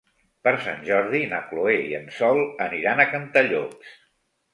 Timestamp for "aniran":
2.67-3.03